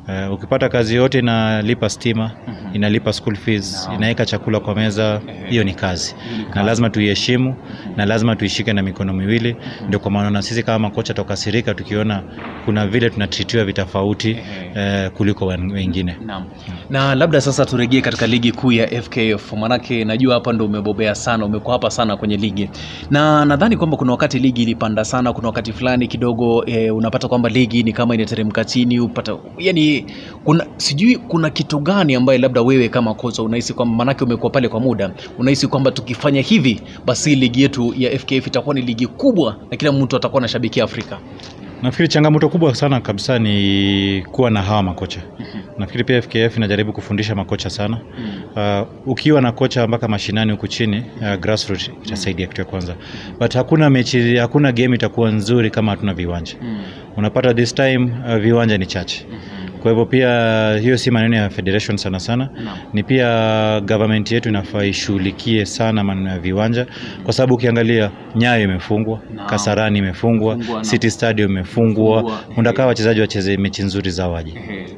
Uh, 0.08 0.34
ukipata 0.34 0.70
kazi 0.70 0.96
yote 0.96 1.20
inalipa 1.20 1.90
stima 1.90 2.32
Mhm. 2.48 2.76
inalipa 2.76 3.14
school 3.14 3.36
fees 3.36 3.90
inaweka 3.96 4.26
chakula 4.26 4.60
kwa 4.60 4.76
meza 4.76 5.22
hiyo 5.50 5.64
ni 5.64 5.74
kazi. 5.74 6.16
Na 6.56 6.64
lazima 6.64 6.90
tuiheshimu 6.90 7.56
na 7.98 8.06
lazima 8.06 8.36
tuishike 8.36 8.74
na 8.74 8.82
mikono 8.82 9.14
miwili. 9.14 9.56
Ndio 9.88 10.00
kwa 10.00 10.12
maana 10.12 10.30
na 10.30 10.42
sisi 10.42 10.64
kama 10.64 10.80
makocha 10.80 11.14
tukasirika 11.14 11.74
tukiona 11.74 12.24
kuna 12.66 12.88
vile 12.88 13.10
tunatritiwa 13.10 13.66
vitofauti 13.66 14.30
Ehe. 14.32 14.72
eh, 15.04 15.12
kuliko 15.12 15.46
wen- 15.46 15.72
wengine. 15.74 16.16
Na. 16.26 16.46
Na 16.90 17.16
labda 17.16 17.42
sasa 17.42 17.66
turejee 17.66 18.02
katika 18.02 18.28
ligi 18.28 18.52
kuu 18.52 18.72
ya 18.72 18.88
FKF, 19.02 19.54
manake 19.54 20.06
najua 20.06 20.34
hapa 20.34 20.54
ndo 20.54 20.66
umebobea 20.66 21.16
sana, 21.16 21.46
umekuwa 21.46 21.74
hapa 21.74 21.90
sana 21.90 22.18
kwenye 22.18 22.38
ligi, 22.38 22.70
na 23.12 23.46
nadhani 23.46 23.78
kwamba 23.78 23.98
kuna 23.98 24.12
wakati 24.12 24.40
ligi 24.40 24.62
ilipanda 24.64 25.06
sana, 25.06 25.34
kuna 25.34 25.48
wakati 25.48 25.74
fulani 25.74 26.08
kidogo 26.08 26.64
eh, 26.68 26.96
unapata 26.96 27.28
kwamba 27.28 27.50
ligi 27.50 27.84
ni 27.84 27.94
kama 27.94 28.16
inateremka 28.16 28.66
chini, 28.66 29.00
upata 29.00 29.36
yani, 29.58 29.95
kuna 30.44 30.66
sijui 30.78 31.18
kuna 31.18 31.50
kitu 31.50 31.80
gani 31.80 32.16
ambaye 32.16 32.40
labda 32.40 32.62
wewe 32.62 32.90
kama 32.90 33.14
kocha 33.14 33.44
unahisi 33.44 33.74
kwamba, 33.74 33.96
manake 33.96 34.24
umekuwa 34.24 34.50
pale 34.52 34.68
kwa 34.70 34.80
muda, 34.80 35.12
unahisi 35.40 35.68
kwamba 35.68 35.92
tukifanya 35.92 36.42
hivi 36.42 36.82
basi 37.06 37.36
ligi 37.36 37.62
yetu 37.62 37.94
ya 37.98 38.20
FKF 38.20 38.48
itakuwa 38.48 38.76
ni 38.76 38.82
ligi 38.82 39.08
kubwa 39.08 39.56
na 39.72 39.78
kila 39.78 39.92
mtu 39.92 40.16
atakuwa 40.16 40.40
anashabikia 40.42 40.84
Afrika. 40.84 41.18
nafikiri 41.82 42.08
changamoto 42.08 42.50
kubwa 42.50 42.76
sana 42.76 43.02
kabisa 43.02 43.40
ni 43.40 44.24
kuwa 44.32 44.50
na 44.52 44.62
hawa 44.62 44.84
makocha. 44.84 45.22
Nafikiri 45.78 46.04
pia 46.04 46.22
fkf 46.22 46.58
inajaribu 46.58 46.94
kufundisha 46.94 47.36
makocha 47.36 47.70
sana. 47.70 47.98
Uh, 48.56 48.88
ukiwa 49.12 49.42
na 49.42 49.52
kocha 49.52 49.88
mpaka 49.88 50.08
mashinani 50.08 50.52
huku 50.52 50.68
chini 50.68 51.04
uh, 51.22 51.36
grassroots 51.40 51.92
itasaidia 52.06 52.48
kitu 52.48 52.62
ya 52.62 52.66
kwanza. 52.66 52.96
But 53.40 53.54
hakuna 53.54 53.90
mechi 53.90 54.36
hakuna 54.36 54.72
game 54.72 54.96
itakuwa 54.96 55.32
nzuri 55.32 55.72
kama 55.72 55.92
hatuna 55.92 56.14
viwanja. 56.14 56.56
Unapata 57.18 57.54
this 57.54 57.76
time 57.76 58.12
uh, 58.30 58.36
viwanja 58.36 58.78
ni 58.78 58.86
chache 58.86 59.26
kwa 59.86 59.92
hivyo 59.92 60.06
pia 60.06 60.78
hiyo 60.82 60.98
si 60.98 61.12
maneno 61.12 61.36
ya 61.36 61.50
federation 61.50 61.98
sana 61.98 62.20
sana. 62.20 62.50
No. 62.64 62.72
ni 62.94 63.04
pia 63.04 63.82
government 63.82 64.32
yetu 64.32 64.50
inafaa 64.50 64.84
ishughulikie 64.84 65.66
sana 65.66 66.04
maneno 66.04 66.30
ya 66.30 66.40
viwanja. 66.40 66.86
Kwa 67.24 67.34
sababu 67.34 67.54
ukiangalia 67.54 68.12
nyayo 68.36 68.64
imefungwa 68.64 69.20
no. 69.36 69.46
kasarani 69.46 70.00
imefungwa 70.00 70.56
no. 70.56 70.82
city 70.84 71.12
stadium 71.12 71.52
imefungwa. 71.52 72.32
Undaka 72.58 72.86
wachezaji 72.86 73.22
wacheze 73.22 73.58
mechi 73.58 73.84
nzuri 73.84 74.12
za 74.12 74.28
waje. 74.28 74.54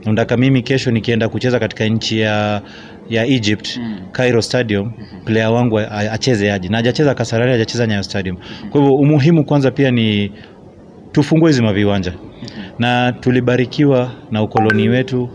Undaka 0.05 0.37
mimi 0.37 0.61
kesho 0.61 0.91
nikienda 0.91 1.29
kucheza 1.29 1.59
katika 1.59 1.85
nchi 1.85 2.19
ya 2.19 2.61
ya 3.09 3.25
egypt 3.25 3.77
Mm. 3.77 3.97
cairo 4.11 4.41
stadium 4.41 4.91
player 5.25 5.49
wangu 5.49 5.79
acheze 5.79 6.51
aje. 6.51 6.69
Na 6.69 6.77
hajacheza 6.77 7.13
kasarani 7.15 7.51
hajacheza 7.51 7.87
nyayo 7.87 8.03
stadium. 8.03 8.37
Kwa 8.69 8.81
hivyo 8.81 8.95
umuhimu 8.95 9.45
kwanza 9.45 9.71
pia 9.71 9.91
ni 9.91 10.31
tufungue 11.11 11.49
hizi 11.49 11.61
maviwanja 11.61 12.13
na 12.79 13.11
tulibarikiwa 13.11 14.11
na 14.31 14.43
ukoloni 14.43 14.89
wetu 14.89 15.29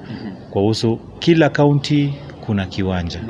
kuhusu 0.50 0.98
kila 1.18 1.48
kaunti 1.48 2.14
kuna 2.46 2.66
kiwanja. 2.66 3.20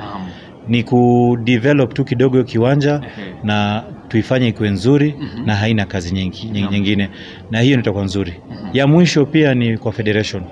Ni 0.68 0.82
kudevelop 0.82 1.94
tu 1.94 2.04
kidogo 2.04 2.44
kiwanja 2.44 3.00
na 3.44 3.82
tuifanye 4.08 4.48
ikuwe 4.48 4.70
nzuri 4.70 5.14
Mhm. 5.18 5.46
na 5.46 5.54
haina 5.56 5.86
kazi 5.86 6.14
nyingi, 6.14 6.46
nyingine. 6.50 7.08
Na 7.50 7.60
hiyo 7.60 7.76
nitakuwa 7.76 8.04
nzuri. 8.04 8.34
Mhm. 8.50 8.68
ya 8.72 8.86
mwisho 8.86 9.26
pia 9.26 9.54
ni 9.54 9.78
kwa 9.78 9.92
federation. 9.92 10.42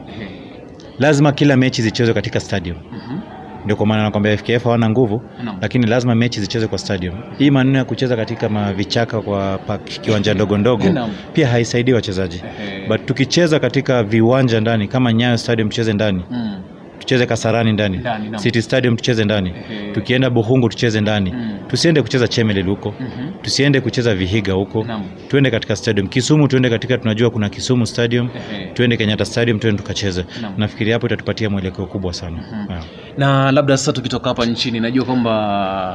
Lazima 0.99 1.33
kila 1.33 1.57
mechi 1.57 1.83
zichezwe 1.83 2.15
katika 2.15 2.41
stadium. 2.41 2.77
Mhm. 2.93 3.19
Ndio 3.64 3.76
kwa 3.76 3.87
maana 3.87 4.02
nakwambia 4.02 4.37
fkf 4.37 4.64
hawana 4.64 4.90
nguvu 4.90 5.23
no. 5.45 5.55
lakini 5.62 5.87
lazima 5.87 6.14
mechi 6.14 6.40
zichezwe 6.40 6.69
kwa 6.69 6.79
stadium 6.79 7.14
hii 7.38 7.50
maneno 7.50 7.79
ya 7.79 7.85
kucheza 7.85 8.17
katika 8.17 8.49
mavichaka 8.49 9.21
kwa 9.21 9.59
park, 9.59 9.85
kiwanja 9.85 10.35
ndogo 10.35 10.59
ndogo 10.59 10.88
no. 10.90 11.11
pia 11.33 11.49
haisaidii 11.49 11.93
wachezaji 11.93 12.37
hey. 12.59 12.88
but 12.88 13.07
tukicheza 13.07 13.59
katika 13.61 14.02
viwanja 14.02 14.61
ndani 14.61 14.88
kama 14.88 15.12
nyayo 15.12 15.37
stadium 15.37 15.69
tucheze 15.69 15.93
ndani 15.93 16.25
Mm. 16.31 16.62
tucheze 16.99 17.26
kasarani 17.26 17.73
ndani, 17.73 17.99
naam. 17.99 18.37
city 18.37 18.62
stadium 18.62 18.97
tucheze 18.97 19.25
ndani 19.25 19.50
hey. 19.69 19.93
tukienda 19.93 20.31
buhungu 20.31 20.69
tucheze 20.69 21.00
ndani 21.00 21.33
Mm. 21.33 21.50
Tusiende 21.71 22.03
kucheza 22.03 22.29
chemelil 22.29 22.67
huko. 22.67 22.95
Mhm. 23.00 23.31
tusiende 23.43 23.81
kucheza 23.81 24.15
vihiga 24.15 24.53
huko. 24.53 24.87
Tuende 25.29 25.50
katika 25.50 25.77
stadium. 25.77 26.09
Kisumu 26.09 26.49
tuende 26.49 26.71
katika 26.71 26.99
tunajua 26.99 27.31
kuna 27.31 27.49
kisumu 27.49 27.87
stadium. 27.87 28.29
Tuende 28.75 28.97
kenyatta 28.97 29.25
stadium 29.25 29.59
tuende 29.59 29.83
tukacheze. 29.83 30.25
Nafikiri 30.57 30.93
hapo 30.93 31.07
itatupatia 31.07 31.50
mwelekeo 31.50 31.87
kubwa 31.87 32.12
sana. 32.12 32.37
Mhm. 32.37 32.71
yeah. 32.71 32.85
na 33.19 33.53
labda 33.53 33.77
sasa 33.77 33.93
tukitoka 33.93 34.29
hapa 34.29 34.47
nchini 34.47 34.81
najua 34.81 35.05
kwamba 35.05 35.31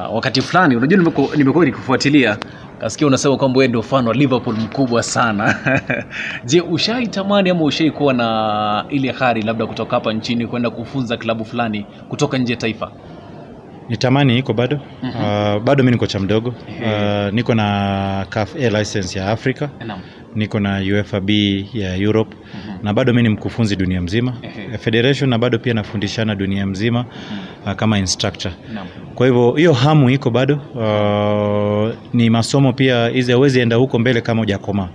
wakati 0.09 0.41
fulani 0.41 0.75
unajua 0.75 1.13
nimekuwa 1.37 1.65
nikufuatilia 1.65 2.37
kasikia 2.79 3.07
unasema 3.07 3.37
kwamba 3.37 3.57
wewe 3.57 3.67
ndio 3.67 3.81
fan 3.81 4.07
wa 4.07 4.13
liverpool 4.13 4.55
mkubwa 4.57 5.03
sana. 5.03 5.55
Je 6.45 6.61
ushaitamani 6.61 7.49
ama 7.49 7.63
ushaikuwa 7.63 8.13
na 8.13 8.85
ile 8.89 9.11
hari 9.11 9.41
labda 9.41 9.65
kutoka 9.67 9.95
hapa 9.95 10.13
nchini 10.13 10.47
kwenda 10.47 10.69
kufunza 10.69 11.17
klabu 11.17 11.45
fulani 11.45 11.85
kutoka 12.09 12.37
nje 12.37 12.53
ya 12.53 12.59
taifa 12.59 12.91
nitamani 13.89 14.37
iko 14.37 14.53
bado. 14.53 14.79
Uh, 15.03 15.63
bado 15.63 15.83
mi 15.83 15.91
niko 15.91 16.07
cha 16.07 16.19
mdogo. 16.19 16.49
Uh, 16.49 17.33
niko 17.33 17.55
na 17.55 18.25
CAF 18.29 18.55
A 18.55 18.69
license 18.69 19.19
ya 19.19 19.31
africa 19.31 19.67
niko 20.35 20.59
na 20.59 20.77
uefa 20.79 21.19
b 21.21 21.65
ya 21.73 21.95
europe. 21.95 22.35
Mhm. 22.35 22.77
na 22.83 22.93
bado 22.93 23.13
mi 23.13 23.23
ni 23.23 23.29
mkufunzi 23.29 23.75
dunia 23.75 24.01
mzima. 24.01 24.33
Ehe. 24.41 24.77
federation 24.77 25.29
na 25.29 25.37
bado 25.37 25.59
pia 25.59 25.73
nafundishana 25.73 26.35
dunia 26.35 26.65
mzima 26.65 27.05
uh, 27.65 27.71
kama 27.73 27.99
instructor. 27.99 28.51
Kwa 29.15 29.27
hivyo 29.27 29.51
hiyo 29.51 29.73
hamu 29.73 30.09
iko 30.09 30.29
bado. 30.29 30.55
Uh, 30.75 31.95
ni 32.13 32.29
masomo 32.29 32.73
pia 32.73 33.07
hizi 33.07 33.31
awezi 33.31 33.59
enda 33.59 33.75
huko 33.75 33.99
mbele 33.99 34.21
kama 34.21 34.39
hujakomaa. 34.41 34.89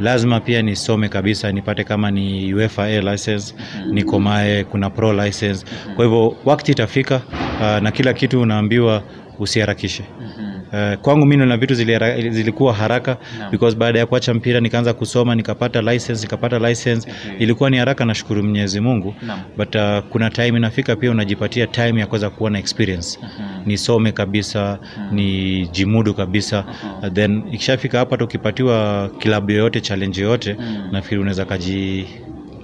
Lazima 0.00 0.40
pia 0.40 0.62
nisome 0.62 1.08
kabisa 1.08 1.52
nipate 1.52 1.84
kama 1.84 2.10
ni 2.10 2.54
uefa 2.54 2.84
a 2.84 3.00
license 3.00 3.54
nikomae 3.92 4.64
kuna 4.64 4.90
pro 4.90 5.12
license. 5.24 5.66
Kwa 5.96 6.04
hivyo 6.04 6.36
wakati 6.44 6.72
itafika 6.72 7.20
uh, 7.60 7.82
na 7.82 7.90
kila 7.90 8.12
kitu 8.12 8.40
unaambiwa 8.40 9.02
usiharakishe 9.38 10.02
Mhm. 10.20 10.54
Uh, 10.72 10.94
kwangu 11.00 11.26
mimi 11.26 11.46
na 11.46 11.56
vitu 11.56 11.74
zilikuwa 11.74 12.74
haraka 12.74 13.16
no. 13.38 13.50
because 13.50 13.76
baada 13.76 13.98
ya 13.98 14.06
kuacha 14.06 14.34
mpira 14.34 14.60
nikaanza 14.60 14.92
kusoma 14.94 15.34
nikapata 15.34 15.82
license 15.82 16.22
nikapata 16.22 16.58
license 16.58 17.10
Ehe. 17.10 17.36
ilikuwa 17.38 17.70
ni 17.70 17.76
haraka 17.76 18.04
nashukuru 18.04 18.42
Mwenyezi 18.42 18.80
Mungu 18.80 19.14
no. 19.26 19.38
but 19.56 19.74
uh, 19.74 19.98
kuna 20.10 20.30
time 20.30 20.58
inafika 20.58 20.96
pia 20.96 21.10
unajipatia 21.10 21.66
time 21.66 22.00
ya 22.00 22.06
kuweza 22.06 22.30
kuwa 22.30 22.50
na 22.50 22.58
experience 22.58 23.18
Mhm. 23.22 23.62
nisome 23.66 24.12
kabisa 24.12 24.78
Mhm. 25.06 25.14
ni 25.14 25.66
jimudu 25.68 26.14
kabisa 26.14 26.64
Mhm. 26.68 27.06
uh, 27.06 27.12
then 27.12 27.42
ikishafika 27.52 27.98
hapa 27.98 28.16
tukipatiwa 28.16 29.10
kilabu 29.18 29.50
yoyote 29.50 29.80
challenge 29.80 30.20
yoyote 30.20 30.54
Mhm. 30.54 30.92
nafikiri 30.92 31.20
unaweza 31.20 31.44
kaji 31.44 32.06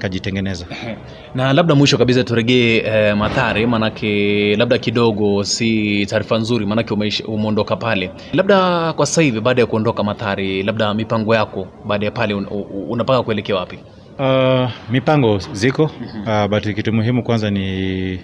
kajitengeneza 0.01 0.67
na 1.35 1.53
labda 1.53 1.75
mwisho 1.75 1.99
kabisa 1.99 2.25
turegee 2.25 2.77
eh, 2.87 3.17
Mathare, 3.17 3.67
manake 3.67 4.57
labda 4.57 4.79
kidogo 4.79 5.45
si 5.45 6.07
taarifa 6.07 6.39
nzuri, 6.39 6.67
manake 6.67 6.95
umeondoka 7.29 7.77
pale. 7.77 8.11
Labda 8.33 8.93
kwa 8.93 9.07
sasa 9.07 9.23
hivi 9.23 9.41
baada 9.41 9.61
ya 9.63 9.67
kuondoka 9.67 10.03
Mathare, 10.03 10.63
labda 10.63 10.95
mipango 10.95 11.35
yako 11.35 11.67
baada 11.87 12.07
ya 12.07 12.13
pale 12.13 12.35
un, 12.35 12.47
unapanga 12.89 13.23
kuelekea 13.23 13.57
wapi? 13.57 13.79
Uh, 14.19 14.71
mipango 14.91 15.39
ziko. 15.53 15.83
Uh, 16.27 16.47
but 16.51 16.75
kitu 16.75 16.93
muhimu 16.93 17.23
kwanza 17.23 17.51
ni 17.51 18.21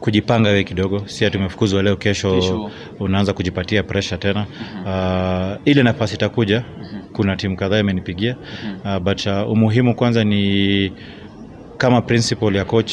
kujipanga 0.00 0.48
wewe 0.48 0.64
kidogo. 0.64 1.02
Si 1.06 1.24
ati 1.24 1.36
tumefukuzwa 1.36 1.82
leo 1.82 1.96
kesho, 1.96 2.34
Kesho. 2.34 2.70
unaanza 3.00 3.32
kujipatia 3.32 3.82
pressure 3.82 4.18
tena. 4.18 4.46
Uh, 4.84 5.68
ile 5.68 5.82
nafasi 5.82 6.14
itakuja 6.14 6.64
kuna 7.12 7.36
timu 7.36 7.56
kadhaa 7.56 7.78
imenipigia. 7.78 8.36
Uh, 8.84 8.98
but 8.98 9.26
uh, 9.26 9.50
umuhimu 9.50 9.94
kwanza 9.94 10.24
ni 10.24 10.92
kama 11.78 12.02
principle 12.02 12.58
ya 12.58 12.64
coach 12.64 12.92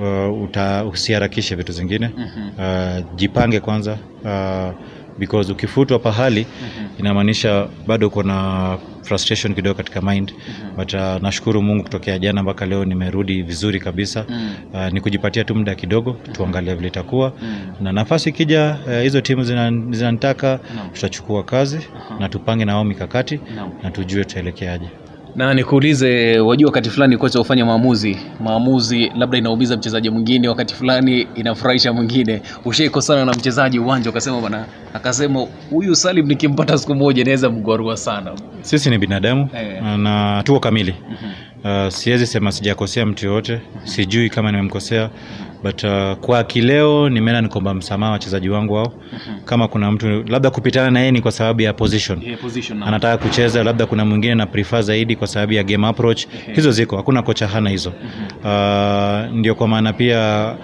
uh, 0.00 0.88
usiharakishe 0.92 1.54
vitu 1.54 1.72
zingine. 1.72 2.10
Uh, 2.58 3.04
jipange 3.16 3.60
kwanza. 3.60 3.98
Uh, 4.24 4.72
because 5.18 5.52
ukifutwa 5.52 5.98
pahali 5.98 6.46
inamaanisha 6.98 7.68
bado 7.86 8.06
uko 8.08 8.22
na 8.22 8.78
frustration 9.02 9.54
kidogo 9.54 9.74
katika 9.74 10.00
mind. 10.00 10.32
But 10.76 10.94
uh, 10.94 11.00
nashukuru 11.00 11.62
mungu 11.62 11.82
kutokea 11.82 12.18
jana 12.18 12.42
mpaka 12.42 12.66
leo 12.66 12.84
nimerudi 12.84 13.42
vizuri 13.42 13.80
kabisa. 13.80 14.24
Uh, 14.72 14.88
ni 14.92 15.00
kujipatia 15.00 15.44
tu 15.44 15.54
muda 15.54 15.74
kidogo 15.74 16.16
tuangalie 16.32 16.74
vile 16.74 16.88
itakuwa. 16.88 17.32
Na 17.80 17.92
nafasi 17.92 18.28
ikija 18.28 18.76
uh, 18.86 19.02
hizo 19.02 19.20
timu 19.20 19.44
zina- 19.44 19.70
no. 20.50 20.58
Tutachukua 20.92 21.42
kazi 21.42 21.80
na 22.18 22.28
tupange 22.28 22.64
na 22.64 22.74
wao 22.74 22.84
mikakati 22.84 23.40
no. 23.56 23.72
na 23.82 23.90
tujue 23.90 24.24
tutaelekeaje 24.24 24.86
Na 25.36 25.54
nikuulize, 25.54 26.40
wajua 26.40 26.66
wakati 26.68 26.90
fulani 26.90 27.16
kocha 27.16 27.38
hufanya 27.38 27.64
maamuzi, 27.66 28.16
maamuzi 28.40 29.12
labda 29.16 29.38
inaumiza 29.38 29.76
mchezaji 29.76 30.10
mwingine, 30.10 30.48
wakati 30.48 30.74
fulani 30.74 31.26
inafurahisha 31.34 31.92
mwingine. 31.92 32.42
Ushaikosana 32.64 33.24
na 33.24 33.32
mchezaji 33.32 33.78
uwanja 33.78 34.10
ukasema 34.10 34.40
bana 34.40 34.64
akasema 34.94 35.46
huyu 35.70 35.94
Salim 35.96 36.26
nikimpata 36.26 36.78
siku 36.78 36.94
moja 36.94 37.22
inaweza 37.22 37.50
mgwarua 37.50 37.96
sana. 37.96 38.32
sisi 38.60 38.90
ni 38.90 38.98
binadamu 38.98 39.48
hey. 39.52 39.96
na 39.98 40.42
tuko 40.44 40.60
kamili 40.60 40.94
uh, 41.64 41.88
siwezi 41.88 42.26
sema 42.26 42.52
sijakosea 42.52 43.06
mtu 43.06 43.26
yoyote. 43.26 43.60
Sijui 43.84 44.30
kama 44.30 44.50
nimemkosea 44.50 45.10
but 45.62 45.84
uh, 45.84 46.12
kwa 46.12 46.44
kileo 46.44 47.08
nimeenda 47.08 47.40
nikomba 47.40 47.74
msamaha 47.74 48.12
wachezaji 48.12 48.48
wangu 48.48 48.74
wao 48.74 48.92
kama 49.44 49.68
kuna 49.68 49.92
mtu 49.92 50.22
labda 50.22 50.50
kupitana 50.50 50.90
na 50.90 50.98
yeye 51.00 51.12
ni 51.12 51.20
kwa 51.20 51.32
sababu 51.32 51.62
ya 51.62 51.72
position. 51.72 52.22
Yeah, 52.22 52.40
position 52.40 52.78
na- 52.78 52.86
anataka 52.86 53.24
kucheza 53.28 53.64
labda 53.64 53.86
kuna 53.86 54.04
mwingine 54.04 54.34
na 54.34 54.46
prefer 54.46 54.82
zaidi 54.82 55.16
kwa 55.16 55.26
sababu 55.26 55.52
ya 55.52 55.62
game 55.62 55.86
approach. 55.86 56.26
Hizo 56.54 56.70
ziko 56.70 56.96
hakuna 56.96 57.22
kocha 57.22 57.46
hana 57.48 57.70
hizo. 57.70 57.92
Uh, 58.44 59.34
ndio 59.36 59.54
kwa 59.54 59.68
maana 59.68 59.92
pia 59.92 60.54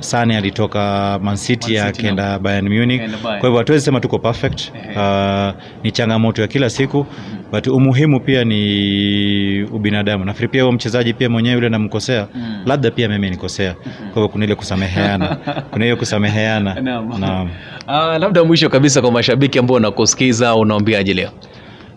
Sane 0.00 0.36
alitoka 0.36 1.18
Man 1.22 1.36
City 1.36 1.78
akaenda 1.78 2.38
Bayern 2.38 2.68
Munich. 2.68 3.02
kwa 3.22 3.34
hivyo 3.40 3.58
hatuwezi 3.58 3.84
sema 3.84 4.00
tuko 4.00 4.18
perfect. 4.18 4.70
Uh, 4.96 5.62
ni 5.82 5.90
changamoto 5.92 6.42
ya 6.42 6.48
kila 6.48 6.70
siku. 6.70 7.06
But 7.52 7.66
umuhimu 7.66 8.20
pia 8.20 8.44
ni 8.44 9.62
ubinadamu. 9.62 10.24
Nafikiri 10.24 10.48
pia 10.48 10.62
huyo 10.62 10.72
mchezaji 10.72 11.14
pia 11.14 11.28
mwenyewe 11.30 11.54
yule 11.54 11.68
namkosea. 11.68 12.26
Labda 12.66 12.90
pia 12.90 13.08
mimi 13.08 13.30
nikosea 13.30 13.74
kwa 13.74 14.14
hivyo 14.14 14.28
kuna 14.28 14.44
ile 14.44 14.54
kusameheana. 14.54 15.36
Kuna 15.70 15.84
hiyo 15.84 15.96
kusameheana. 15.96 16.74
Naam. 17.20 17.50
Ah, 17.86 18.18
labda 18.18 18.44
mwisho 18.44 18.68
kabisa 18.68 19.00
kwa 19.02 19.12
mashabiki 19.12 19.58
ambao 19.58 19.74
wanakusikiza 19.74 20.54
unaambiaje 20.54 21.14
leo? 21.14 21.30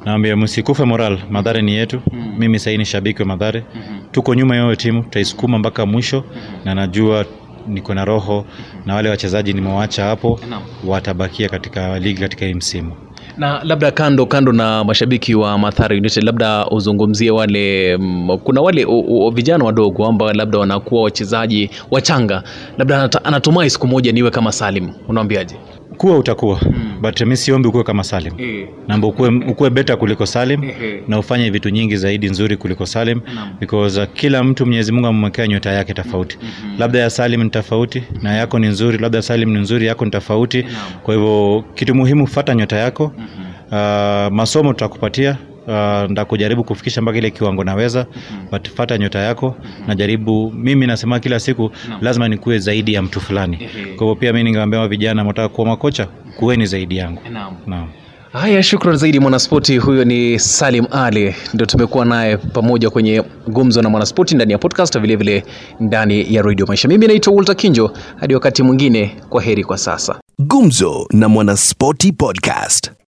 Naambia 0.05 0.35
msikufe 0.38 0.83
moral. 0.83 1.19
Madhare 1.29 1.62
ni 1.62 1.73
yetu. 1.75 2.01
Mm. 2.12 2.35
mimi 2.38 2.59
sahii 2.59 2.77
ni 2.77 2.85
shabiki 2.85 3.21
wa 3.21 3.27
madhare. 3.27 3.63
Tuko 4.12 4.35
nyuma 4.35 4.55
ya 4.55 4.62
hiyo 4.63 4.75
timu. 4.75 5.03
Tutaisukuma 5.03 5.59
mpaka 5.59 5.85
mwisho. 5.85 6.23
Na 6.65 6.75
najua 6.75 7.25
niko 7.67 7.93
na 7.93 8.05
roho 8.05 8.46
na 8.86 8.96
wale 8.96 9.10
wachezaji 9.10 9.53
nimewacha 9.53 10.05
hapo 10.05 10.39
watabakia 10.88 11.50
katika 11.50 12.00
ligi 12.00 12.20
katika 12.22 12.46
hii 12.46 12.53
msimu. 12.53 12.91
Na 13.38 13.63
labda 13.63 13.91
kando 13.91 14.25
kando 14.25 14.51
na 14.51 14.84
mashabiki 14.84 15.36
wa 15.36 15.58
Mathare 15.58 15.98
United 15.98 16.24
labda 16.24 16.65
uzungumzie 16.67 17.32
wale 17.32 17.91
m, 17.93 18.38
kuna 18.43 18.62
wale 18.62 18.86
u, 18.86 19.00
u, 19.00 19.29
vijana 19.29 19.65
wadogo 19.65 20.05
ambao 20.05 20.34
labda 20.34 20.60
wanakuwa 20.60 21.03
wachezaji 21.03 21.70
wachanga. 21.91 22.43
Labda 22.77 22.98
anata, 23.00 23.25
anatumai 23.25 23.70
siku 23.70 23.88
moja 23.88 24.12
niwe 24.12 24.32
kama 24.32 24.51
Salim. 24.51 24.89
Unaambiaje 25.08 25.55
kuwa 25.97 26.17
utakuwa 26.17 26.59
Mm. 26.65 27.01
but 27.01 27.21
mi 27.21 27.38
siombi 27.38 27.67
ukuwe 27.67 27.83
kama 27.83 28.03
salim 28.03 28.33
eh 28.38 28.67
namba 28.88 29.07
ukuwe, 29.07 29.29
ukuwe 29.29 29.69
beta 29.69 29.95
kuliko 29.97 30.25
salim 30.25 30.63
Ehe. 30.63 31.03
na 31.07 31.19
ufanye 31.19 31.50
vitu 31.50 31.69
nyingi 31.69 31.97
zaidi 31.97 32.29
nzuri 32.29 32.57
kuliko 32.57 32.85
salim 32.85 33.21
no. 33.35 33.41
because 33.59 34.01
uh, 34.01 34.07
kila 34.13 34.43
mtu 34.43 34.65
mwenyezi 34.65 34.91
mungu 34.91 35.07
amemwekea 35.07 35.47
nyota 35.47 35.71
yake 35.71 35.93
tofauti 35.93 36.38
Mhm. 36.41 36.79
labda 36.79 37.00
ya 37.00 37.09
salim 37.09 37.43
ni 37.43 37.50
tofauti 37.50 38.03
na 38.21 38.33
yako 38.33 38.59
ni 38.59 38.67
nzuri 38.67 38.97
labda 38.97 39.21
salim 39.21 39.50
ni 39.53 39.59
nzuri 39.59 39.85
yako 39.85 40.05
ni 40.05 40.12
tofauti 40.12 40.62
no. 40.62 40.67
kwa 41.03 41.13
hivyo 41.15 41.63
kitu 41.75 41.95
muhimu 41.95 42.27
fata 42.27 42.55
nyota 42.55 42.75
yako 42.77 43.12
Mhm. 43.17 43.25
uh, 43.71 44.33
masomo 44.38 44.73
tutakupatia 44.73 45.38
uh, 45.67 46.10
ndakujaribu 46.12 46.63
kufikisha 46.63 47.01
mpaka 47.01 47.17
ile 47.17 47.32
kiwango 47.32 47.63
naweza 47.63 48.05
Mhm. 48.15 48.46
but 48.51 48.70
fata 48.70 48.98
nyota 48.98 49.20
yako 49.20 49.55
najaribu 49.88 50.51
mimi 50.51 50.88
nasema 50.88 51.20
kila 51.20 51.39
siku 51.39 51.72
lazima 52.01 52.27
nikuwe 52.27 52.60
zaidi 52.60 52.93
ya 52.93 53.01
mtu 53.01 53.22
fulani 53.22 53.58
kwa 53.58 53.67
hivyo 54.08 54.15
pia 54.15 54.34
mi 54.34 54.43
ningeambia 54.43 54.88
vijana 54.88 55.24
mtaka 55.24 55.50
kuwa 55.50 55.67
makocha 55.67 56.08
kuweni 56.39 56.65
zaidi 56.65 56.98
yangu 56.98 57.22
Naam. 57.67 57.88
Haya, 58.34 58.63
shukran 58.63 58.96
zaidi 58.98 59.20
mwanaspoti. 59.20 59.77
Huyo 59.77 60.05
ni 60.05 60.39
Salim 60.39 60.86
Ali, 60.91 61.36
ndio 61.53 61.65
tumekuwa 61.65 62.05
naye 62.05 62.38
pamoja 62.38 62.89
kwenye 62.89 63.24
gumzo 63.48 63.82
na 63.82 63.89
mwanaspoti 63.89 64.36
ndani 64.36 64.51
ya 64.51 64.58
podcast, 64.58 65.00
vilevile 65.00 65.43
ndani 65.79 66.34
ya 66.36 66.41
Radio 66.41 66.65
Maisha. 66.65 66.88
Mimi 66.88 67.08
naitwa 67.08 67.34
Walter 67.34 67.55
Kinjo, 67.55 67.91
hadi 68.20 68.34
wakati 68.34 68.63
mwingine, 68.63 69.15
kwa 69.29 69.41
heri 69.41 69.63
kwa 69.63 69.77
sasa. 69.77 70.20
Gumzo 70.39 71.08
na 71.12 71.29
Mwanaspoti 71.29 72.12
Podcast. 72.12 72.91